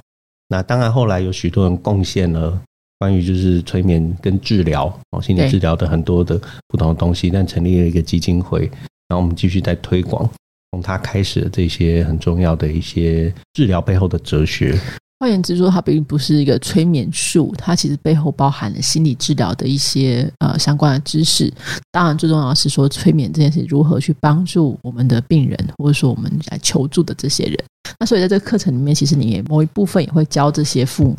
[0.48, 2.58] 那当然后来有许多人贡献了
[2.98, 8.62] 关于就是催眠跟治疗哦，心理治疗的很多的不同的东西，但成立了一个基金会，
[9.08, 10.28] 然后我们继续在推广，
[10.72, 14.78] 从他开始的这些很重要的一些治疗背后的哲学。
[15.20, 21.52] 换言之说，它并不是一个催眠术，它其实背后包含了心理治疗的一些呃相关的知识。
[21.90, 27.58] 当然，最重要的是说催眠这件事如何去帮助我们的病人，或者说我们来求助的这些人。
[27.98, 31.16] 那所以在这个课程里面，其实你也某一部分也会教这些父母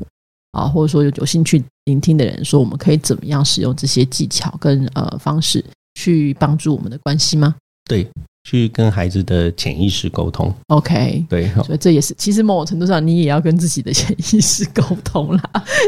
[0.52, 5.64] 啊，或者说有有兴趣聆听的人，说我们可以怎么样使用这些技巧跟呃方式
[5.96, 7.56] 去帮助我们的关系吗？
[7.88, 8.08] 对。
[8.48, 15.44] 去跟孩子的潜意识沟通，OK， 对，所以这也是其实某种程度上你也要跟自己的 潜意识沟通啦。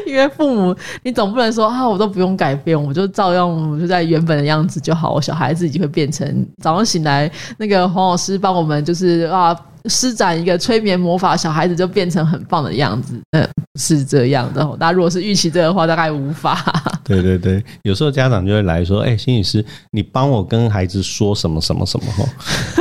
[0.05, 9.57] 因为父母你总不能说啊，我都不用改变，我就照样我就在原本的样子就好，我小孩自己会变成早上醒来那个黄老师帮我们就是啊。
[9.85, 13.19] 施展一个催眠魔法，小孩子就变成很棒的样子。
[13.31, 13.47] 嗯，
[13.79, 14.63] 是这样的。
[14.79, 16.63] 大家如果是预期这个话，大概无法。
[17.03, 22.05] 对对对，有时候家长就会来说：“哎，心理师，你帮我跟孩子说什么什么什么。”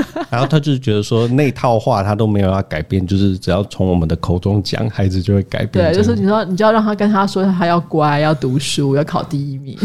[0.30, 5.86] 然后他就是觉得说那套话他都没有要改变，就是只要从我们的口中讲，孩子就会改变。
[5.86, 9.76] 对，就是你说你就要让他跟他说，他要乖，要读书，要考第一名。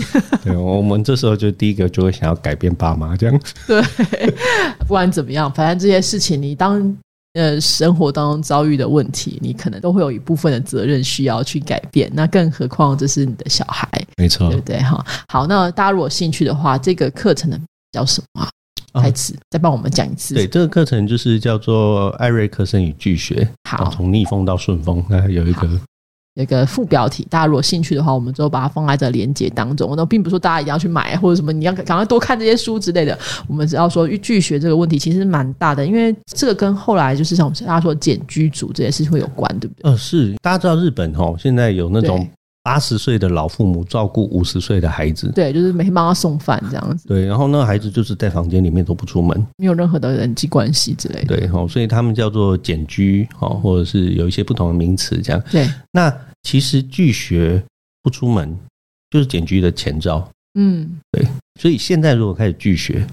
[0.43, 3.39] 对，我们这时候就第一个就会想要改变爸妈这样。
[3.65, 3.81] 对，
[4.79, 6.95] 不管怎么样，反正这些事情你当。
[7.35, 12.09] 呃，生活当中遭遇的问题，你可能都会有一部分的责任需要去改变。
[12.13, 14.81] 那更何况这是你的小孩，没错，对不对？
[14.81, 17.59] 哈，好，那大家如果兴趣的话，这个课程呢
[17.91, 18.47] 叫什么？
[19.01, 20.33] 台词再帮我们讲一次。
[20.33, 23.45] 对，这个课程就是叫做艾瑞克森与巨学。
[23.69, 25.69] 好，从逆风到顺风，那有一个。
[26.35, 29.93] 有一个副标题，大家如果兴趣的话，我们就把它放在这连接当中。
[29.95, 33.17] 那并不是说大家一定要去买或者什么，你要赶快多看这些书之类的。
[33.47, 39.89] 我们只要说拒学这个问题其实蛮大的，因为这个跟后来就是像我们大家说减居族这件事情会有关，对不对？
[39.89, 42.27] 呃，是大家知道日本哈，现在有那种
[42.65, 47.07] 八十岁的老父母照顾五十岁的孩子，对，就是每天帮他送饭这样子。
[47.07, 51.37] 对，然后那个孩子就是在房间里面都不出门，没有任何的人际关系之类的。
[51.37, 55.39] 对，哦，所以他们叫做简居哦，或者是有一些不同的名词这样。
[55.51, 56.11] 对，那。
[56.47, 57.59] 其实拒学
[58.03, 58.55] 不出门
[59.09, 60.29] 就是简居的前兆。
[60.53, 61.27] 嗯，对。
[61.59, 63.03] 所以现在如果开始拒学，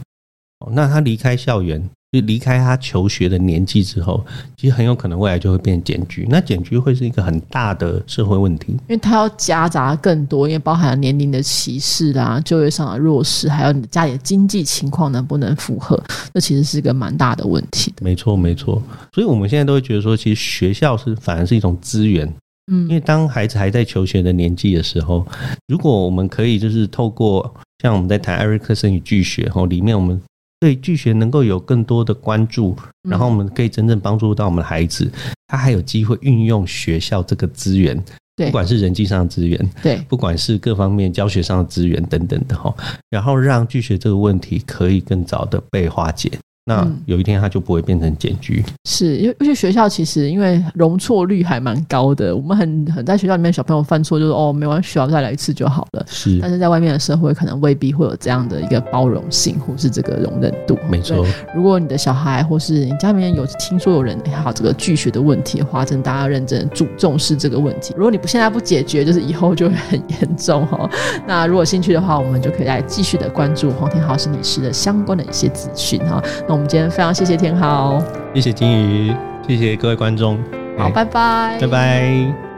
[0.70, 1.82] 那他离开校园，
[2.12, 4.22] 就离开他求学的年纪之后，
[4.58, 6.26] 其实很有可能未来就会变减居。
[6.28, 15.98] 那减居会是一个很大的社会问题，因为他要夹杂更多，因为包含了年龄的歧视啦、就业上的弱势，还有你家里的经济情况能不能符合，
[16.34, 17.94] 这其实是一个蛮大的问题。
[18.02, 18.82] 没错，没错。
[19.14, 22.30] 所以我们现在都会觉得说，其实学校是反而是一种资源。
[22.70, 25.26] 嗯，因为当孩子还在求学的年纪的时候，
[25.66, 27.52] 如果我们可以就是透过
[27.82, 30.20] 像我们在谈艾瑞克森与巨学哈，里面我们
[30.62, 32.76] 对拒学能够有更多的关注，
[33.08, 35.10] 然后我们可以真正帮助到我们的孩子，
[35.48, 38.00] 他还有机会运用学校这个资源，
[38.36, 42.72] 对，不管是人际上的资源，对，不管是各方面教学上的资源等等的哈，
[43.10, 46.30] 然后让拒学这个问题可以更早的被化解。
[46.64, 56.04] 那有一天他就不会变成简居，是因为有些学校其实因为容错率还蛮高的，我们很很在学校里面小朋友犯错就是哦没关系，再来一次就好了。
[56.06, 60.78] 是，但是在外面的社会可能未必会有这样的一个包容性或是这个容忍度。
[60.88, 67.92] 没错，如果你的小孩或是你家里面有听说有人还有这个拒学的问题的话，真的大家认真注重视这个问题。
[67.96, 70.88] 如果你不现在不解决，就是以后就会很严重哦。
[71.26, 76.22] 那如果兴趣的话，我们就可以来继续的关注黄天豪心理师的相关的一些资讯哈。
[76.52, 77.98] 我们今天非常谢谢天豪，
[78.34, 79.16] 谢谢金鱼，
[79.48, 80.38] 谢谢各位观众，
[80.76, 82.51] 好，拜拜，拜拜。